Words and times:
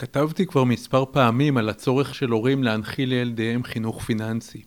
כתבתי 0.00 0.46
כבר 0.46 0.64
מספר 0.64 1.04
פעמים 1.04 1.56
על 1.56 1.68
הצורך 1.68 2.14
של 2.14 2.30
הורים 2.30 2.62
להנחיל 2.62 3.08
לילדיהם 3.08 3.64
חינוך 3.64 4.02
פיננסי. 4.02 4.62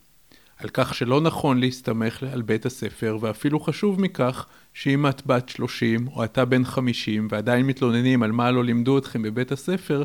על 0.58 0.70
כך 0.74 0.96
שלא 0.96 1.22
נכון 1.22 1.60
להסתמך 1.60 2.24
על 2.32 2.42
בית 2.42 2.66
הספר, 2.66 3.18
ואפילו 3.22 3.60
חשוב 3.60 4.02
מכך, 4.02 4.46
שאם 4.74 5.08
את 5.08 5.26
בת 5.26 5.50
30 5.50 6.08
או 6.08 6.24
אתה 6.24 6.46
בן 6.46 6.66
50 6.66 7.28
ועדיין 7.32 7.66
מתלוננים 7.66 8.24
על 8.24 8.32
מה 8.32 8.52
לא 8.52 8.64
לימדו 8.64 8.98
אתכם 8.98 9.22
בבית 9.22 9.52
הספר, 9.52 10.04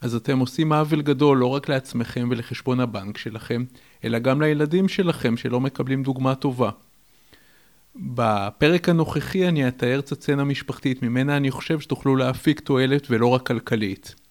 אז 0.00 0.14
אתם 0.14 0.38
עושים 0.38 0.72
עוול 0.72 1.02
גדול 1.02 1.38
לא 1.38 1.46
רק 1.46 1.68
לעצמכם 1.68 2.28
ולחשבון 2.30 2.80
הבנק 2.80 3.18
שלכם, 3.18 3.64
אלא 4.04 4.18
גם 4.18 4.42
לילדים 4.42 4.88
שלכם 4.88 5.36
שלא 5.36 5.60
מקבלים 5.60 6.02
דוגמה 6.02 6.34
טובה. 6.34 6.70
בפרק 7.96 8.88
הנוכחי 8.88 9.48
אני 9.48 9.68
אתאר 9.68 9.98
את 9.98 10.06
הסצנה 10.06 10.42
המשפחתית, 10.42 11.02
ממנה 11.02 11.36
אני 11.36 11.50
חושב 11.50 11.80
שתוכלו 11.80 12.16
להפיק 12.16 12.60
תועלת 12.60 13.06
ולא 13.10 13.26
רק 13.26 13.46
כלכלית. 13.46 14.25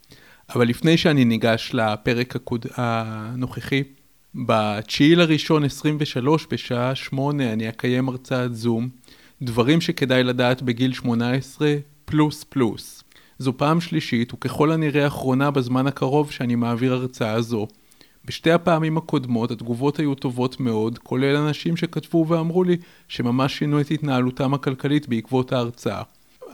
אבל 0.50 0.68
לפני 0.68 0.98
שאני 0.98 1.26
ניגש 1.26 1.72
לפרק 1.74 2.36
הקוד... 2.36 2.66
הנוכחי, 2.76 3.84
ב-9 4.46 5.16
לראשון 5.16 5.64
23 5.64 6.48
בשעה 6.52 6.96
8 6.96 7.54
אני 7.54 7.70
אקיים 7.70 8.10
הרצאת 8.10 8.56
זום, 8.56 8.90
דברים 9.42 9.82
שכדאי 9.82 10.24
לדעת 10.24 10.62
בגיל 10.62 10.94
18 10.94 11.76
פלוס 12.06 12.44
פלוס. 12.44 13.04
זו 13.40 13.58
פעם 13.58 13.82
שלישית 13.82 14.34
וככל 14.34 14.72
הנראה 14.72 15.08
אחרונה 15.08 15.52
בזמן 15.52 15.88
הקרוב 15.88 16.32
שאני 16.32 16.56
מעביר 16.56 16.94
הרצאה 16.94 17.42
זו. 17.42 17.68
בשתי 18.26 18.52
הפעמים 18.52 18.98
הקודמות 18.98 19.52
התגובות 19.52 20.00
היו 20.00 20.16
טובות 20.16 20.60
מאוד, 20.60 20.98
כולל 20.98 21.36
אנשים 21.36 21.78
שכתבו 21.78 22.26
ואמרו 22.28 22.64
לי 22.64 22.78
שממש 23.08 23.58
שינו 23.58 23.82
את 23.82 23.92
התנהלותם 23.92 24.54
הכלכלית 24.54 25.08
בעקבות 25.08 25.52
ההרצאה. 25.52 26.02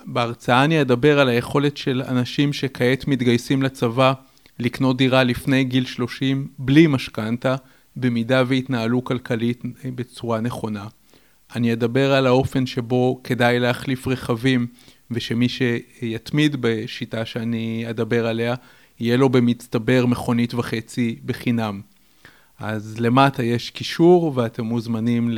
בהרצאה 0.06 0.64
אני 0.64 0.82
אדבר 0.82 1.20
על 1.20 1.30
היכולת 1.30 1.78
של 1.78 2.02
אנשים 2.08 2.54
שכעת 2.54 3.08
מתגייסים 3.08 3.64
לצבא 3.64 4.14
לקנות 4.60 4.98
דירה 4.98 5.24
לפני 5.24 5.64
גיל 5.64 5.86
30 5.86 6.48
בלי 6.58 6.88
משכנתה, 6.88 7.56
במידה 7.96 8.44
והתנהלו 8.48 9.04
כלכלית 9.04 9.64
בצורה 9.96 10.42
נכונה. 10.42 10.88
אני 11.56 11.74
אדבר 11.74 12.14
על 12.14 12.28
האופן 12.28 12.66
שבו 12.66 13.22
כדאי 13.24 13.60
להחליף 13.60 14.08
רכבים, 14.08 14.68
ושמי 15.12 15.50
שיתמיד 15.50 16.56
בשיטה 16.60 17.26
שאני 17.26 17.86
אדבר 17.90 18.28
עליה, 18.28 18.56
יהיה 19.00 19.18
לו 19.18 19.30
במצטבר 19.30 20.06
מכונית 20.06 20.54
וחצי 20.54 21.20
בחינם. 21.26 21.82
אז 22.60 23.00
למטה 23.00 23.44
יש 23.44 23.70
קישור 23.70 24.32
ואתם 24.36 24.66
מוזמנים 24.66 25.30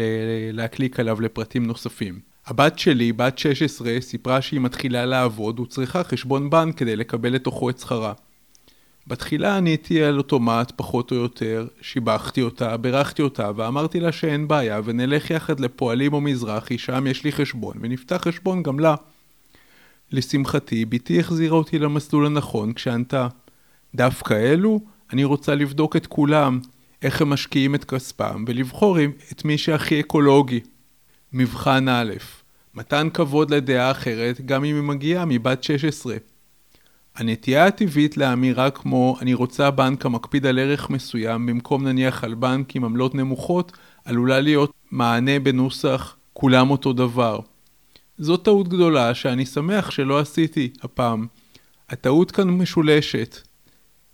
להקליק 0.54 1.00
עליו 1.00 1.22
לפרטים 1.22 1.66
נוספים. 1.66 2.33
הבת 2.48 2.80
שלי, 2.80 3.14
בת 3.14 3.38
16, 3.38 4.02
סיפרה 4.02 4.42
שהיא 4.42 4.60
מתחילה 4.60 5.06
לעבוד 5.06 5.60
וצריכה 5.60 6.04
חשבון 6.04 6.50
בנק 6.50 6.78
כדי 6.78 6.96
לקבל 6.96 7.34
לתוכו 7.34 7.70
את 7.70 7.80
שכרה. 7.80 8.14
בתחילה 9.08 9.58
עניתי 9.58 10.04
על 10.04 10.18
אוטומט, 10.18 10.72
פחות 10.76 11.12
או 11.12 11.16
יותר, 11.16 11.68
שיבחתי 11.82 12.42
אותה, 12.42 12.78
בירכתי 12.78 13.22
אותה 13.22 13.52
ואמרתי 13.56 14.00
לה 14.00 14.12
שאין 14.12 14.48
בעיה 14.48 14.82
ונלך 14.84 15.32
יחד 15.32 15.60
לפועלים 15.60 16.14
או 16.14 16.22
מזרחי, 16.22 16.78
שם 16.78 17.08
יש 17.08 17.24
לי 17.24 17.32
חשבון, 17.32 17.78
ונפתח 17.82 18.22
חשבון 18.22 18.64
גם 18.64 18.80
לה. 18.80 18.96
לשמחתי, 20.12 20.86
בתי 20.86 21.20
החזירה 21.20 21.58
אותי 21.58 21.80
למסלול 21.80 22.26
הנכון 22.26 22.74
כשענתה, 22.74 23.28
דווקא 23.96 24.34
אלו, 24.34 24.80
אני 25.14 25.24
רוצה 25.24 25.56
לבדוק 25.56 25.96
את 25.96 26.08
כולם, 26.08 26.60
איך 27.02 27.22
הם 27.22 27.30
משקיעים 27.30 27.76
את 27.76 27.84
כספם, 27.84 28.46
ולבחור 28.48 28.98
את 29.32 29.46
מי 29.46 29.58
שהכי 29.58 30.00
אקולוגי. 30.00 30.60
מבחן 31.34 31.88
א', 31.88 32.14
מתן 32.76 33.08
כבוד 33.14 33.54
לדעה 33.54 33.92
אחרת, 33.92 34.42
גם 34.46 34.64
אם 34.64 34.76
היא 34.76 34.84
מגיעה 34.84 35.26
מבת 35.28 35.64
16. 35.64 36.16
הנטייה 37.16 37.66
הטבעית 37.66 38.18
לאמירה 38.18 38.70
כמו 38.70 39.18
אני 39.22 39.34
רוצה 39.34 39.72
בנק 39.72 40.06
המקפיד 40.06 40.46
על 40.46 40.60
ערך 40.60 40.90
מסוים 40.90 41.46
במקום 41.46 41.88
נניח 41.88 42.24
על 42.24 42.34
בנק 42.34 42.76
עם 42.76 42.86
עמלות 42.86 43.16
נמוכות 43.16 43.72
עלולה 44.06 44.40
להיות 44.40 44.72
מענה 44.92 45.40
בנוסח 45.40 46.16
כולם 46.34 46.72
אותו 46.72 46.94
דבר. 46.94 47.40
זו 48.18 48.38
טעות 48.38 48.68
גדולה 48.68 49.14
שאני 49.14 49.46
שמח 49.46 49.92
שלא 49.92 50.20
עשיתי 50.20 50.70
הפעם. 50.82 51.28
הטעות 51.90 52.32
כאן 52.32 52.50
משולשת. 52.50 53.38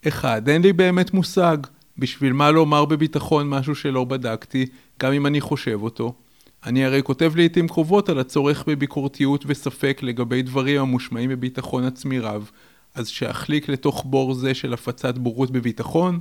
אחד, 0.07 0.49
אין 0.49 0.61
לי 0.61 0.73
באמת 0.73 1.13
מושג 1.13 1.57
בשביל 1.97 2.33
מה 2.33 2.51
לומר 2.51 2.85
בביטחון 2.85 3.49
משהו 3.49 3.75
שלא 3.75 4.03
בדקתי, 4.03 4.65
גם 4.99 5.13
אם 5.13 5.25
אני 5.25 5.41
חושב 5.41 5.79
אותו. 5.81 6.13
אני 6.65 6.85
הרי 6.85 7.03
כותב 7.03 7.33
לעיתים 7.35 7.67
קרובות 7.67 8.09
על 8.09 8.19
הצורך 8.19 8.63
בביקורתיות 8.67 9.43
וספק 9.47 9.99
לגבי 10.03 10.41
דברים 10.41 10.81
המושמעים 10.81 11.29
בביטחון 11.29 11.83
עצמי 11.83 12.19
רב, 12.19 12.51
אז 12.95 13.07
שאחליק 13.07 13.69
לתוך 13.69 14.03
בור 14.05 14.33
זה 14.33 14.53
של 14.53 14.73
הפצת 14.73 15.17
בורות 15.17 15.51
בביטחון? 15.51 16.19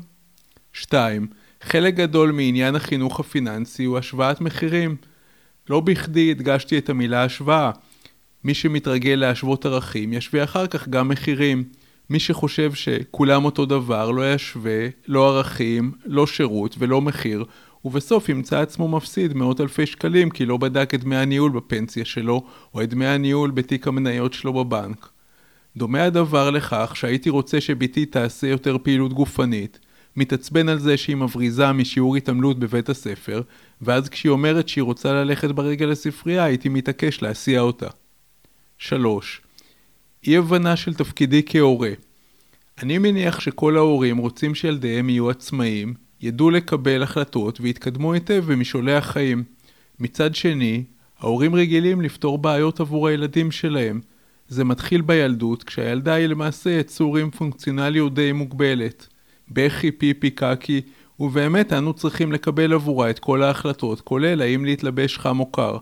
2. 0.73 1.27
חלק 1.63 1.95
גדול 1.95 2.33
מעניין 2.33 2.75
החינוך 2.75 3.21
הפיננסי 3.21 3.85
הוא 3.85 3.99
השוואת 3.99 4.41
מחירים. 4.41 4.97
לא 5.71 5.81
בכדי 5.81 6.31
הדגשתי 6.31 6.79
את 6.79 6.91
המילה 6.91 7.25
השוואה. 7.25 7.71
מי 8.45 8.55
שמתרגל 8.55 9.15
להשוות 9.15 9.67
ערכים 9.67 10.13
ישווה 10.13 10.45
אחר 10.45 10.67
כך 10.67 10.89
גם 10.89 11.09
מחירים. 11.09 11.65
מי 12.11 12.21
שחושב 12.21 12.75
שכולם 12.75 13.45
אותו 13.45 13.67
דבר 13.67 14.11
לא 14.11 14.35
ישווה, 14.35 14.89
לא 15.09 15.29
ערכים, 15.29 15.93
לא 16.05 16.27
שירות 16.27 16.75
ולא 16.79 17.01
מחיר, 17.01 17.45
ובסוף 17.85 18.29
ימצא 18.29 18.61
עצמו 18.61 18.89
מפסיד 18.89 19.35
מאות 19.35 19.61
אלפי 19.61 19.87
שקלים 19.87 20.31
כי 20.31 20.47
לא 20.47 20.57
בדק 20.57 20.95
את 20.95 21.01
דמי 21.01 21.17
הניהול 21.17 21.51
בפנסיה 21.51 22.05
שלו, 22.05 22.45
או 22.75 22.83
את 22.83 22.91
דמי 22.91 23.07
הניהול 23.07 23.51
בתיק 23.51 23.89
המניות 23.89 24.33
שלו 24.33 24.53
בבנק. 24.53 25.09
דומה 25.77 26.05
הדבר 26.05 26.51
לכך 26.51 26.93
שהייתי 26.95 27.31
רוצה 27.31 27.61
שבתי 27.61 28.07
תעשה 28.07 28.47
יותר 28.47 28.77
פעילות 28.83 29.13
גופנית, 29.13 29.79
מתעצבן 30.17 30.69
על 30.69 30.79
זה 30.79 30.97
שהיא 30.97 31.17
מבריזה 31.17 31.73
משיעור 31.73 32.17
התעמלות 32.17 32.59
בבית 32.59 32.89
הספר, 32.89 33.43
ואז 33.83 34.09
כשהיא 34.09 34.31
אומרת 34.31 34.69
שהיא 34.69 34.83
רוצה 34.83 35.13
ללכת 35.13 35.51
ברגל 35.51 35.87
לספרייה, 35.87 36.45
הייתי 36.45 36.69
מתעקש 36.69 37.23
להסיע 37.23 37.61
אותה. 37.61 37.89
3. 38.79 39.41
אי 40.27 40.37
הבנה 40.37 40.77
של 40.77 40.95
תפקידי 40.95 41.43
כהורה. 41.47 41.91
אני 42.83 42.99
מניח 42.99 43.41
שכל 43.41 43.77
ההורים 43.77 44.17
רוצים 44.17 44.55
שילדיהם 44.55 45.09
יהיו 45.09 45.31
עצמאיים, 45.31 45.95
ידעו 46.21 46.51
לקבל 46.51 47.03
החלטות 47.03 47.61
ויתקדמו 47.61 48.13
היטב 48.13 48.45
במשעולי 48.47 48.95
החיים. 48.95 49.45
מצד 50.01 50.35
שני, 50.35 50.85
ההורים 51.21 51.55
רגילים 51.55 52.01
לפתור 52.01 52.39
בעיות 52.39 52.81
עבור 52.81 53.09
הילדים 53.09 53.51
שלהם. 53.51 54.01
זה 54.49 54.65
מתחיל 54.65 55.01
בילדות, 55.01 55.63
כשהילדה 55.63 56.15
היא 56.15 56.27
למעשה 56.27 56.71
יצור 56.71 57.17
עם 57.17 57.31
פונקציונליות 57.31 58.15
די 58.15 58.33
מוגבלת. 58.33 59.07
בכי, 59.51 59.91
פיפי, 59.91 60.31
קקי, 60.31 60.81
ובאמת 61.21 61.73
אנו 61.73 61.95
צריכים 61.95 62.33
לקבל 62.33 62.73
עבורה 62.73 63.11
את 63.11 63.19
כל 63.19 63.43
ההחלטות, 63.43 64.01
כולל 64.01 64.43
האם 64.43 64.65
להתלבש 64.65 65.19
חם 65.19 65.41
או 65.41 65.53
קר. 65.53 65.77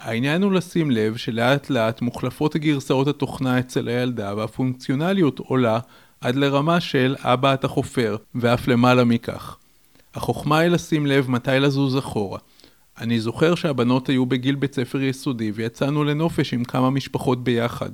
העניין 0.00 0.42
הוא 0.42 0.52
לשים 0.52 0.90
לב 0.90 1.16
שלאט 1.16 1.70
לאט 1.70 2.02
מוחלפות 2.02 2.54
הגרסאות 2.54 3.08
התוכנה 3.08 3.58
אצל 3.58 3.88
הילדה 3.88 4.34
והפונקציונליות 4.36 5.38
עולה 5.38 5.78
עד 6.20 6.36
לרמה 6.36 6.80
של 6.80 7.16
אבא 7.18 7.54
אתה 7.54 7.68
חופר, 7.68 8.16
ואף 8.34 8.68
למעלה 8.68 9.04
מכך. 9.04 9.56
החוכמה 10.16 10.58
היא 10.58 10.70
לשים 10.70 11.06
לב 11.06 11.30
מתי 11.30 11.50
לזוז 11.60 11.98
אחורה. 11.98 12.38
אני 13.00 13.20
זוכר 13.20 13.54
שהבנות 13.54 14.08
היו 14.08 14.26
בגיל 14.26 14.54
בית 14.54 14.74
ספר 14.74 15.02
יסודי 15.02 15.50
ויצאנו 15.54 16.04
לנופש 16.04 16.54
עם 16.54 16.64
כמה 16.64 16.90
משפחות 16.90 17.44
ביחד. 17.44 17.90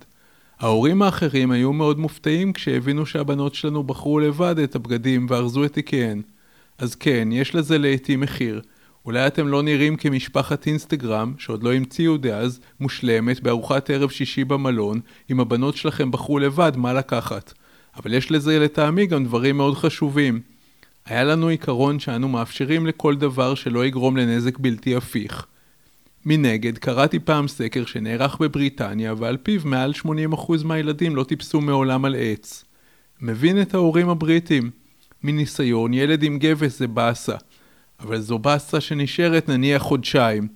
ההורים 0.60 1.02
האחרים 1.02 1.50
היו 1.50 1.72
מאוד 1.72 1.98
מופתעים 1.98 2.52
כשהבינו 2.52 3.06
שהבנות 3.06 3.54
שלנו 3.54 3.82
בחרו 3.82 4.20
לבד 4.20 4.58
את 4.58 4.74
הבגדים 4.74 5.26
וארזו 5.28 5.64
את 5.64 5.72
תיקיהן. 5.72 6.22
אז 6.78 6.94
כן, 6.94 7.28
יש 7.32 7.54
לזה 7.54 7.78
לעיתים 7.78 8.20
מחיר. 8.20 8.60
אולי 9.04 9.26
אתם 9.26 9.48
לא 9.48 9.62
נראים 9.62 9.96
כמשפחת 9.96 10.66
אינסטגרם, 10.66 11.34
שעוד 11.38 11.62
לא 11.62 11.72
המציאו 11.72 12.16
דאז, 12.16 12.60
מושלמת 12.80 13.40
בארוחת 13.40 13.90
ערב 13.90 14.10
שישי 14.10 14.44
במלון, 14.44 15.00
אם 15.30 15.40
הבנות 15.40 15.76
שלכם 15.76 16.10
בחרו 16.10 16.38
לבד 16.38 16.72
מה 16.76 16.92
לקחת. 16.92 17.52
אבל 17.96 18.14
יש 18.14 18.30
לזה 18.30 18.58
לטעמי 18.58 19.06
גם 19.06 19.24
דברים 19.24 19.56
מאוד 19.56 19.74
חשובים. 19.74 20.51
היה 21.06 21.24
לנו 21.24 21.48
עיקרון 21.48 21.98
שאנו 21.98 22.28
מאפשרים 22.28 22.86
לכל 22.86 23.16
דבר 23.16 23.54
שלא 23.54 23.86
יגרום 23.86 24.16
לנזק 24.16 24.58
בלתי 24.58 24.96
הפיך. 24.96 25.46
מנגד, 26.26 26.78
קראתי 26.78 27.18
פעם 27.18 27.48
סקר 27.48 27.86
שנערך 27.86 28.36
בבריטניה 28.40 29.14
ועל 29.18 29.36
פיו 29.36 29.60
מעל 29.64 29.92
80% 30.32 30.64
מהילדים 30.64 31.16
לא 31.16 31.24
טיפסו 31.24 31.60
מעולם 31.60 32.04
על 32.04 32.14
עץ. 32.18 32.64
מבין 33.20 33.62
את 33.62 33.74
ההורים 33.74 34.08
הבריטים. 34.08 34.70
מניסיון, 35.22 35.94
ילד 35.94 36.22
עם 36.22 36.38
גבס 36.38 36.78
זה 36.78 36.86
באסה. 36.86 37.36
אבל 38.00 38.20
זו 38.20 38.38
באסה 38.38 38.80
שנשארת 38.80 39.48
נניח 39.48 39.82
חודשיים. 39.82 40.48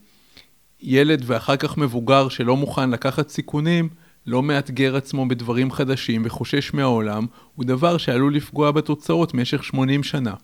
ילד 0.81 1.23
ואחר 1.27 1.57
כך 1.57 1.79
מבוגר 1.79 2.29
שלא 2.29 2.57
מוכן 2.57 2.91
לקחת 2.91 3.29
סיכונים, 3.29 3.89
לא 4.27 4.43
מאתגר 4.43 4.97
עצמו 4.97 5.29
בדברים 5.29 5.71
חדשים 5.71 6.23
וחושש 6.25 6.75
מהעולם, 6.75 7.27
הוא 7.55 7.65
דבר 7.65 7.99
שעלול 7.99 8.35
לפגוע 8.37 8.71
בתוצאות 8.71 9.35
משך 9.35 9.65
80 9.65 10.03
שנה. 10.03 10.35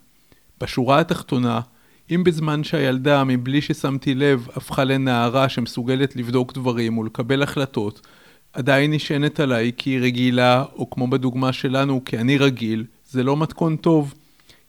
בשורה 0.60 1.00
התחתונה, 1.00 1.60
אם 2.10 2.24
בזמן 2.24 2.64
שהילדה, 2.64 3.24
מבלי 3.24 3.60
ששמתי 3.60 4.14
לב, 4.14 4.48
הפכה 4.56 4.84
לנערה 4.84 5.48
שמסוגלת 5.48 6.16
לבדוק 6.16 6.52
דברים 6.52 6.98
ולקבל 6.98 7.42
החלטות, 7.42 8.06
עדיין 8.52 8.92
נשענת 8.92 9.40
עליי 9.40 9.72
כי 9.76 9.90
היא 9.90 10.00
רגילה, 10.00 10.64
או 10.76 10.90
כמו 10.90 11.08
בדוגמה 11.08 11.52
שלנו, 11.52 12.04
כי 12.04 12.18
אני 12.18 12.38
רגיל, 12.38 12.84
זה 13.10 13.22
לא 13.22 13.36
מתכון 13.36 13.76
טוב. 13.76 14.14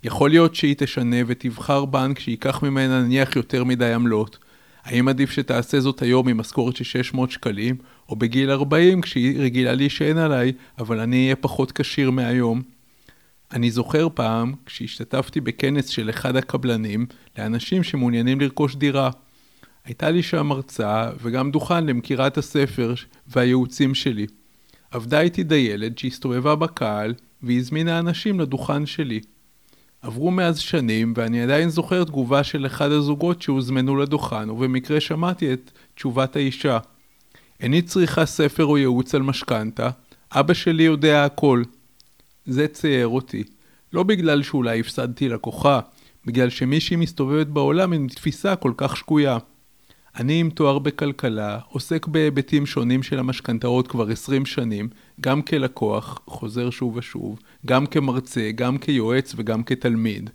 יכול 0.04 0.30
להיות 0.30 0.56
שהיא 0.56 0.76
תשנה 0.78 1.18
ותבחר 1.28 1.86
בנק 1.86 2.20
שייקח 2.20 2.64
ממנה 2.64 3.02
נניח 3.02 3.36
יותר 3.36 3.64
מדי 3.64 3.94
עמלות. 3.94 4.38
האם 4.84 5.08
עדיף 5.08 5.32
שתעשה 5.32 5.80
זאת 5.80 6.02
היום 6.02 6.28
עם 6.28 6.38
משכורת 6.38 6.76
של 6.76 6.84
600 6.84 7.32
שקלים, 7.32 7.76
או 8.10 8.16
בגיל 8.16 8.52
40 8.52 9.02
כשהיא 9.02 9.40
רגילה 9.40 9.74
להישען 9.74 10.18
עליי, 10.18 10.52
אבל 10.80 11.00
אני 11.00 11.24
אהיה 11.24 11.36
פחות 11.36 11.72
כשיר 11.72 12.12
מהיום? 12.12 12.62
אני 13.54 13.72
זוכר 13.72 14.08
פעם, 14.14 14.54
כשהשתתפתי 14.66 15.42
בכנס 15.42 15.88
של 15.88 16.10
אחד 16.10 16.36
הקבלנים, 16.36 17.06
לאנשים 17.38 17.84
שמעוניינים 17.84 18.42
לרכוש 18.42 18.76
דירה. 18.76 19.10
הייתה 19.86 20.12
לי 20.12 20.24
שם 20.24 20.52
הרצאה 20.52 21.10
וגם 21.22 21.52
דוכן 21.52 21.86
למכירת 21.86 22.38
הספר 22.38 22.94
והייעוצים 23.28 23.96
שלי. 23.96 24.28
עבדה 24.92 25.22
איתי 25.22 25.44
דיילת 25.44 25.98
שהסתובבה 25.98 26.56
בקהל 26.56 27.14
והזמינה 27.44 28.00
אנשים 28.00 28.40
לדוכן 28.40 28.86
שלי. 28.86 29.20
עברו 30.02 30.32
מאז 30.32 30.60
שנים 30.60 31.14
ואני 31.16 31.42
עדיין 31.42 31.70
זוכר 31.70 32.04
תגובה 32.04 32.44
של 32.44 32.66
אחד 32.66 32.92
הזוגות 32.92 33.42
שהוזמנו 33.42 33.96
לדוכן 33.96 34.50
ובמקרה 34.50 35.00
שמעתי 35.00 35.54
את 35.54 35.72
תשובת 35.96 36.36
האישה. 36.36 36.78
איני 37.64 37.82
צריכה 37.82 38.26
ספר 38.26 38.66
או 38.66 38.78
ייעוץ 38.78 39.16
על 39.16 39.22
משכנתה, 39.22 39.90
אבא 40.32 40.54
שלי 40.54 40.84
יודע 40.84 41.26
הכל. 41.26 41.64
זה 42.46 42.68
צייר 42.68 43.08
אותי. 43.08 43.44
לא 43.94 44.04
בגלל 44.04 44.44
שאולי 44.44 44.80
הפסדתי 44.80 45.30
לקוחה, 45.30 45.80
בגלל 46.26 46.50
שמישהי 46.50 46.96
מסתובבת 46.96 47.48
בעולם 47.48 47.94
עם 47.94 48.08
תפיסה 48.08 48.56
כל 48.56 48.74
כך 48.78 48.98
שקויה. 48.98 49.38
אני 50.16 50.40
עם 50.40 50.50
תואר 50.50 50.80
בכלכלה, 50.80 51.60
עוסק 51.70 52.08
בהיבטים 52.08 52.66
שונים 52.66 53.04
של 53.04 53.20
המשכנתאות 53.20 53.88
כבר 53.88 54.10
20 54.12 54.46
שנים, 54.46 54.90
גם 55.22 55.42
כלקוח, 55.42 56.22
חוזר 56.28 56.70
שוב 56.70 56.96
ושוב, 56.96 57.40
גם 57.66 57.86
כמרצה, 57.86 58.52
גם 58.56 58.78
כיועץ 58.78 59.34
וגם 59.38 59.64
כתלמיד. 59.64 60.30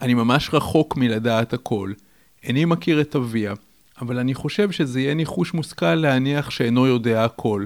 אני 0.00 0.14
ממש 0.14 0.50
רחוק 0.52 0.96
מלדעת 0.96 1.52
הכל. 1.52 1.92
איני 2.42 2.64
מכיר 2.64 3.00
את 3.00 3.16
אביה, 3.16 3.54
אבל 4.00 4.18
אני 4.18 4.34
חושב 4.34 4.70
שזה 4.70 5.00
יהיה 5.00 5.14
ניחוש 5.14 5.54
מושכל 5.54 5.94
להניח 5.94 6.50
שאינו 6.50 6.86
יודע 6.86 7.24
הכל. 7.24 7.64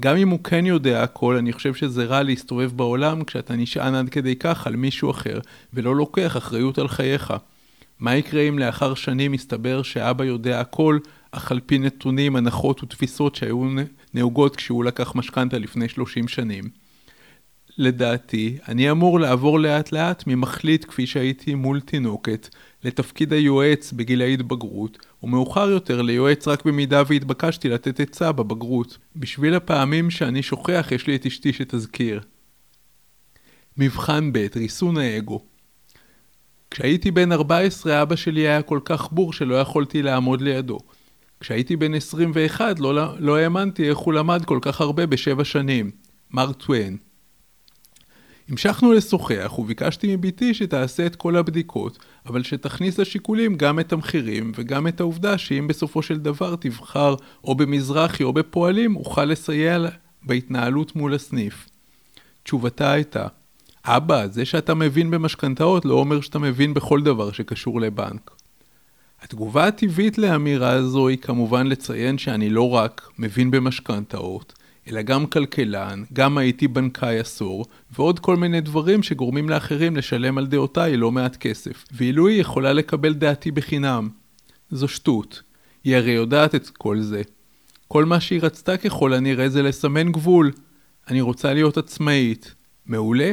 גם 0.00 0.16
אם 0.16 0.28
הוא 0.28 0.44
כן 0.44 0.66
יודע 0.66 1.02
הכל, 1.02 1.36
אני 1.36 1.52
חושב 1.52 1.74
שזה 1.74 2.04
רע 2.04 2.22
להסתובב 2.22 2.70
בעולם 2.76 3.24
כשאתה 3.24 3.56
נשען 3.56 3.94
עד 3.94 4.08
כדי 4.08 4.36
כך 4.36 4.66
על 4.66 4.76
מישהו 4.76 5.10
אחר, 5.10 5.38
ולא 5.74 5.96
לוקח 5.96 6.36
אחריות 6.36 6.78
על 6.78 6.88
חייך. 6.88 7.32
מה 8.00 8.16
יקרה 8.16 8.42
אם 8.42 8.58
לאחר 8.58 8.94
שנים 8.94 9.34
יסתבר 9.34 9.82
שאבא 9.82 10.24
יודע 10.24 10.60
הכל, 10.60 10.98
אך 11.32 11.52
על 11.52 11.60
פי 11.66 11.78
נתונים, 11.78 12.36
הנחות 12.36 12.82
ותפיסות 12.82 13.34
שהיו 13.34 13.68
נהוגות 14.14 14.56
כשהוא 14.56 14.84
לקח 14.84 15.14
משכנתה 15.14 15.58
לפני 15.58 15.88
30 15.88 16.28
שנים? 16.28 16.64
לדעתי, 17.78 18.58
אני 18.68 18.90
אמור 18.90 19.20
לעבור 19.20 19.60
לאט 19.60 19.92
לאט 19.92 20.24
ממחליט 20.26 20.84
כפי 20.88 21.06
שהייתי 21.06 21.54
מול 21.54 21.80
תינוקת, 21.80 22.48
לתפקיד 22.84 23.32
היועץ 23.32 23.92
בגיל 23.92 24.22
ההתבגרות, 24.22 24.98
ומאוחר 25.22 25.70
יותר 25.70 26.02
ליועץ 26.02 26.48
רק 26.48 26.64
במידה 26.64 27.02
והתבקשתי 27.06 27.68
לתת 27.68 28.00
עצה 28.00 28.32
בבגרות. 28.32 28.98
בשביל 29.16 29.54
הפעמים 29.54 30.10
שאני 30.10 30.42
שוכח 30.42 30.88
יש 30.90 31.06
לי 31.06 31.16
את 31.16 31.26
אשתי 31.26 31.52
שתזכיר. 31.52 32.20
מבחן 33.76 34.32
ב' 34.32 34.46
ריסון 34.56 34.98
האגו 34.98 35.40
כשהייתי 36.70 37.10
בן 37.10 37.32
14 37.32 38.02
אבא 38.02 38.16
שלי 38.16 38.40
היה 38.40 38.62
כל 38.62 38.80
כך 38.84 39.12
בור 39.12 39.32
שלא 39.32 39.54
יכולתי 39.54 40.02
לעמוד 40.02 40.40
לידו. 40.40 40.78
כשהייתי 41.40 41.76
בן 41.76 41.94
21 41.94 42.80
לא, 42.80 43.18
לא 43.18 43.36
האמנתי 43.36 43.88
איך 43.88 43.98
הוא 43.98 44.14
למד 44.14 44.44
כל 44.44 44.58
כך 44.62 44.80
הרבה 44.80 45.06
בשבע 45.06 45.44
שנים. 45.44 45.90
מר 46.30 46.52
טוויין 46.52 46.96
המשכנו 48.48 48.92
לשוחח 48.92 49.58
וביקשתי 49.58 50.16
מבתי 50.16 50.54
שתעשה 50.54 51.06
את 51.06 51.16
כל 51.16 51.36
הבדיקות, 51.36 51.98
אבל 52.26 52.42
שתכניס 52.42 52.98
לשיקולים 52.98 53.56
גם 53.56 53.80
את 53.80 53.92
המחירים 53.92 54.52
וגם 54.54 54.86
את 54.86 55.00
העובדה 55.00 55.38
שאם 55.38 55.66
בסופו 55.68 56.02
של 56.02 56.18
דבר 56.18 56.56
תבחר 56.56 57.14
או 57.44 57.54
במזרחי 57.54 58.24
או 58.24 58.32
בפועלים, 58.32 58.96
אוכל 58.96 59.24
לסייע 59.24 59.78
בהתנהלות 60.22 60.96
מול 60.96 61.14
הסניף. 61.14 61.68
תשובתה 62.42 62.92
הייתה, 62.92 63.26
אבא, 63.84 64.26
זה 64.26 64.44
שאתה 64.44 64.74
מבין 64.74 65.10
במשכנתאות 65.10 65.84
לא 65.84 65.94
אומר 65.94 66.20
שאתה 66.20 66.38
מבין 66.38 66.74
בכל 66.74 67.02
דבר 67.02 67.32
שקשור 67.32 67.80
לבנק. 67.80 68.30
התגובה 69.22 69.66
הטבעית 69.66 70.18
לאמירה 70.18 70.70
הזו 70.70 71.08
היא 71.08 71.18
כמובן 71.18 71.66
לציין 71.66 72.18
שאני 72.18 72.50
לא 72.50 72.70
רק 72.70 73.08
מבין 73.18 73.50
במשכנתאות, 73.50 74.52
אלא 74.88 75.02
גם 75.02 75.26
כלכלן, 75.26 76.02
גם 76.12 76.38
הייתי 76.38 76.68
בנקאי 76.68 77.18
עשור, 77.18 77.66
ועוד 77.96 78.18
כל 78.18 78.36
מיני 78.36 78.60
דברים 78.60 79.02
שגורמים 79.02 79.48
לאחרים 79.48 79.96
לשלם 79.96 80.38
על 80.38 80.46
דעותיי 80.46 80.96
לא 80.96 81.12
מעט 81.12 81.36
כסף, 81.36 81.84
ואילו 81.92 82.28
היא 82.28 82.40
יכולה 82.40 82.72
לקבל 82.72 83.14
דעתי 83.14 83.50
בחינם. 83.50 84.08
זו 84.70 84.88
שטות. 84.88 85.42
היא 85.84 85.96
הרי 85.96 86.10
יודעת 86.10 86.54
את 86.54 86.68
כל 86.68 87.00
זה. 87.00 87.22
כל 87.88 88.04
מה 88.04 88.20
שהיא 88.20 88.40
רצתה 88.42 88.76
ככל 88.76 89.12
הנראה 89.12 89.48
זה 89.48 89.62
לסמן 89.62 90.12
גבול. 90.12 90.52
אני 91.08 91.20
רוצה 91.20 91.54
להיות 91.54 91.76
עצמאית. 91.76 92.54
מעולה? 92.86 93.32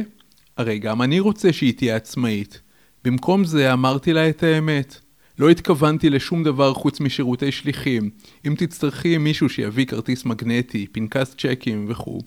הרי 0.56 0.78
גם 0.78 1.02
אני 1.02 1.20
רוצה 1.20 1.52
שהיא 1.52 1.74
תהיה 1.76 1.96
עצמאית. 1.96 2.60
במקום 3.04 3.44
זה 3.44 3.72
אמרתי 3.72 4.12
לה 4.12 4.28
את 4.28 4.42
האמת. 4.42 5.00
לא 5.40 5.50
התכוונתי 5.50 6.10
לשום 6.10 6.44
דבר 6.44 6.74
חוץ 6.74 7.00
משירותי 7.00 7.52
שליחים. 7.52 8.10
אם 8.46 8.54
תצטרכי 8.58 9.18
מישהו 9.18 9.48
שיביא 9.48 9.86
כרטיס 9.86 10.24
מגנטי, 10.24 10.86
פנקס 10.86 11.34
צ'קים 11.38 11.86
וכו', 11.88 12.20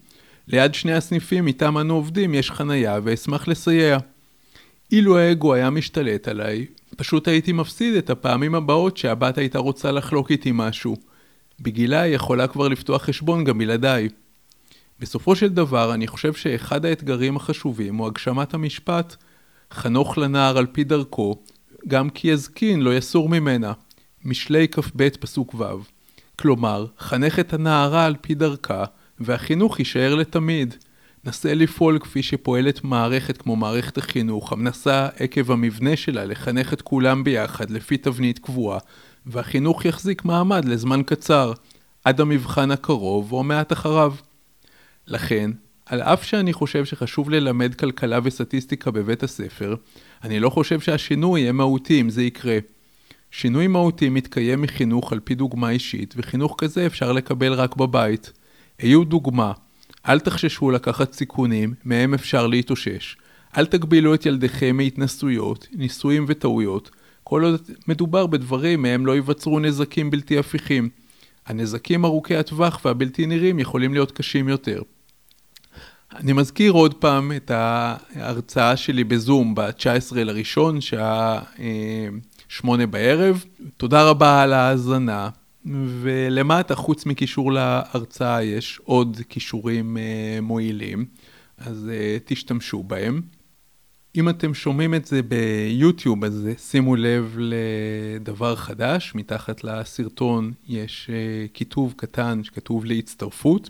ליד 0.48 0.74
שני 0.74 0.94
הסניפים 0.94 1.48
איתם 1.48 1.78
אנו 1.78 1.94
עובדים 1.94 2.34
יש 2.34 2.52
חנייה 2.52 3.00
ואשמח 3.04 3.48
לסייע. 3.48 3.98
אילו 4.92 5.18
האגו 5.18 5.54
היה 5.54 5.70
משתלט 5.70 6.28
עליי, 6.28 6.66
פשוט 6.98 7.28
הייתי 7.28 7.52
מפסיד 7.52 7.96
את 7.96 8.10
הפעמים 8.10 8.56
הבאות 8.56 8.98
שהבת 8.98 9.38
הייתה 9.38 9.60
רוצה 9.60 9.92
לחלוק 9.92 10.32
איתי 10.32 10.52
משהו. 10.54 10.96
בגילה 11.60 12.02
היא 12.02 12.16
יכולה 12.16 12.48
כבר 12.48 12.68
לפתוח 12.68 13.04
חשבון 13.04 13.44
גם 13.44 13.58
בלעדיי. 13.58 14.10
בסופו 15.00 15.36
של 15.36 15.50
דבר, 15.50 15.94
אני 15.94 16.08
חושב 16.08 16.34
שאחד 16.34 16.86
האתגרים 16.86 17.36
החשובים 17.36 17.96
הוא 17.96 18.08
הגשמת 18.08 18.54
המשפט 18.54 19.16
חנוך 19.72 20.18
לנער 20.18 20.58
על 20.58 20.66
פי 20.66 20.84
דרכו, 20.84 21.44
גם 21.88 22.10
כי 22.10 22.28
יזקין 22.28 22.82
לא 22.82 22.98
יסור 22.98 23.30
ממנה. 23.30 23.74
משלי 24.26 24.68
כ"ב 24.68 25.10
פסוק 25.10 25.56
ו'. 25.56 25.64
כלומר, 26.40 26.86
חנך 27.00 27.40
את 27.40 27.54
הנערה 27.54 28.06
על 28.06 28.16
פי 28.22 28.36
דרכה, 28.36 28.84
והחינוך 29.20 29.80
יישאר 29.80 30.16
לתמיד. 30.16 30.76
נסה 31.26 31.54
לפעול 31.54 32.00
כפי 32.00 32.24
שפועלת 32.24 32.84
מערכת 32.84 33.38
כמו 33.38 33.56
מערכת 33.56 33.98
החינוך, 33.98 34.52
המנסה 34.54 35.08
עקב 35.20 35.52
המבנה 35.52 35.96
שלה 35.96 36.26
לחנך 36.26 36.74
את 36.74 36.82
כולם 36.82 37.24
ביחד 37.24 37.70
לפי 37.70 37.98
תבנית 37.98 38.40
קבועה, 38.40 38.80
והחינוך 39.26 39.86
יחזיק 39.86 40.26
מעמד 40.26 40.66
לזמן 40.66 41.02
קצר, 41.06 41.54
עד 42.06 42.22
המבחן 42.22 42.72
הקרוב 42.72 43.32
או 43.32 43.44
מעט 43.44 43.74
אחריו. 43.74 44.14
לכן, 45.08 45.52
על 45.94 46.02
אף 46.02 46.24
שאני 46.24 46.54
חושב 46.54 46.86
שחשוב 46.86 47.30
ללמד 47.30 47.76
כלכלה 47.76 48.20
וסטטיסטיקה 48.24 48.92
בבית 48.92 49.24
הספר, 49.24 49.76
אני 50.24 50.40
לא 50.40 50.50
חושב 50.50 50.80
שהשינוי 50.80 51.42
יהיה 51.42 51.52
מהותי 51.52 52.02
אם 52.02 52.10
זה 52.10 52.24
יקרה. 52.24 52.58
שינוי 53.32 53.68
מהותי 53.68 54.10
מתקיים 54.10 54.62
מחינוך 54.62 55.14
על 55.14 55.20
פי 55.20 55.36
דוגמה 55.36 55.70
אישית, 55.70 56.14
וחינוך 56.18 56.56
כזה 56.58 56.86
אפשר 56.86 57.12
לקבל 57.12 57.54
רק 57.54 57.76
בבית. 57.76 58.32
היו 58.80 59.04
דוגמה, 59.04 59.52
אל 60.08 60.20
תחששו 60.20 60.72
לקחת 60.72 61.14
סיכונים, 61.14 61.74
מהם 61.86 62.14
אפשר 62.14 62.48
להתאושש. 62.48 63.18
אל 63.58 63.66
תגבילו 63.66 64.14
את 64.14 64.26
ילדיכם 64.26 64.78
מהתנסויות, 64.78 65.68
ניסויים 65.72 66.26
וטעויות, 66.28 66.92
כל 67.24 67.44
עוד 67.44 67.62
מדובר 67.88 68.28
בדברים 68.28 68.82
מהם 68.82 69.06
לא 69.06 69.12
ייווצרו 69.12 69.60
נזקים 69.60 70.12
בלתי 70.12 70.38
הפיכים. 70.38 70.90
הנזקים 71.46 72.06
ארוכי 72.06 72.36
הטווח 72.36 72.82
והבלתי 72.86 73.26
נראים 73.26 73.60
יכולים 73.60 73.94
להיות 73.94 74.12
קשים 74.12 74.50
יותר. 74.50 74.82
אני 76.16 76.34
מזכיר 76.34 76.72
עוד 76.72 76.94
פעם 76.94 77.32
את 77.36 77.52
ההרצאה 77.52 78.78
שלי 78.78 79.04
בזום 79.04 79.56
ב-19 79.56 80.16
לראשון, 80.16 80.82
שעה 80.82 81.42
אה, 81.60 82.08
שמונה 82.48 82.88
בערב. 82.88 83.46
תודה 83.78 84.10
רבה 84.10 84.42
על 84.42 84.54
ההאזנה, 84.54 85.30
ולמטה, 86.02 86.76
חוץ 86.76 87.06
מקישור 87.06 87.52
להרצאה, 87.52 88.44
יש 88.44 88.80
עוד 88.84 89.20
קישורים 89.28 89.98
אה, 89.98 90.40
מועילים, 90.42 91.06
אז 91.58 91.90
אה, 91.94 92.18
תשתמשו 92.26 92.84
בהם. 92.84 93.22
אם 94.16 94.30
אתם 94.30 94.54
שומעים 94.54 94.96
את 94.96 95.06
זה 95.06 95.22
ביוטיוב, 95.22 96.24
אז 96.24 96.48
שימו 96.58 96.96
לב 96.96 97.38
לדבר 97.40 98.56
חדש, 98.56 99.16
מתחת 99.16 99.64
לסרטון 99.64 100.52
יש 100.68 101.10
כיתוב 101.54 101.94
קטן 101.98 102.44
שכתוב 102.44 102.86
להצטרפות. 102.86 103.70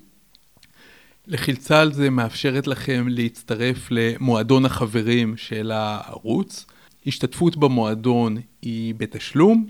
לחילצה 1.28 1.82
על 1.82 1.94
זה 1.94 2.10
מאפשרת 2.10 2.68
לכם 2.68 3.06
להצטרף 3.10 3.88
למועדון 3.92 4.66
החברים 4.66 5.38
של 5.38 5.72
הערוץ. 5.72 6.66
השתתפות 7.08 7.58
במועדון 7.58 8.38
היא 8.62 8.96
בתשלום, 8.98 9.68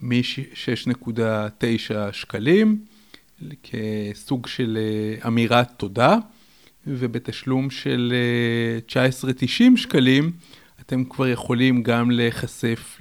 מ-6.9 0.00 1.12
שקלים, 2.12 2.84
כסוג 3.62 4.46
של 4.46 4.78
אה, 4.80 5.28
אמירת 5.28 5.72
תודה, 5.76 6.16
ובתשלום 6.86 7.70
של 7.70 8.12
19.90 8.88 8.96
אה, 8.96 9.76
שקלים, 9.76 10.32
אתם 10.80 11.04
כבר 11.04 11.28
יכולים 11.28 11.82
גם 11.82 12.10
להיחשף 12.10 12.98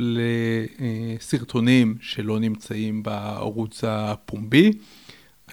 לסרטונים 1.19 1.95
שלא 2.01 2.39
נמצאים 2.39 3.03
בערוץ 3.03 3.83
הפומבי, 3.83 4.72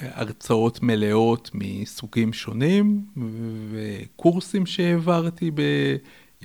הרצאות 0.00 0.82
מלאות 0.82 1.50
מסוגים 1.54 2.32
שונים, 2.32 3.04
וקורסים 3.70 4.66
שהעברתי 4.66 5.50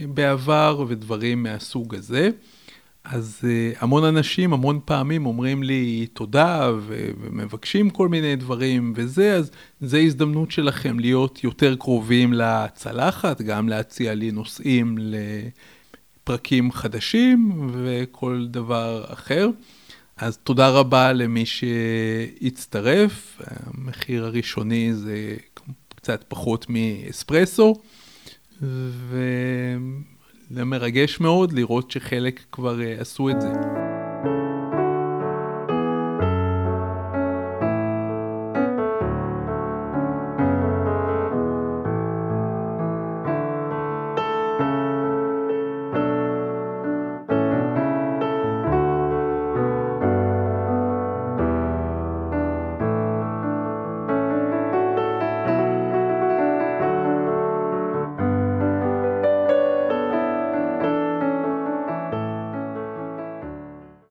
בעבר 0.02 0.86
ודברים 0.88 1.44
מהסוג 1.44 1.96
הזה. 1.96 2.30
אז 3.06 3.40
uh, 3.42 3.78
המון 3.80 4.04
אנשים 4.04 4.54
המון 4.54 4.80
פעמים 4.86 5.26
אומרים 5.26 5.64
לי 5.64 6.08
תודה 6.14 6.72
ומבקשים 6.88 7.90
כל 7.90 8.10
מיני 8.10 8.36
דברים 8.36 8.94
וזה, 8.96 9.36
אז 9.36 9.52
זו 9.82 9.98
הזדמנות 9.98 10.52
שלכם 10.52 11.00
להיות 11.00 11.44
יותר 11.44 11.76
קרובים 11.76 12.34
לצלחת, 12.34 13.42
גם 13.42 13.70
להציע 13.70 14.14
לי 14.14 14.32
נושאים 14.32 14.96
לפרקים 16.24 16.72
חדשים 16.72 17.70
וכל 17.72 18.48
דבר 18.50 19.06
אחר. 19.08 19.50
אז 20.18 20.38
תודה 20.38 20.70
רבה 20.70 21.14
למי 21.14 21.46
שהצטרף, 21.46 23.42
המחיר 23.48 24.26
הראשוני 24.26 24.94
זה 24.94 25.36
קצת 25.96 26.24
פחות 26.28 26.66
מאספרסו. 26.70 27.76
ו... 28.62 29.18
זה 30.50 30.64
מרגש 30.64 31.20
מאוד 31.20 31.54
לראות 31.54 31.92
שחלק 31.92 32.40
כבר 32.52 32.82
אה, 32.82 32.96
עשו 33.00 33.30
את 33.30 33.42
זה. 33.42 33.85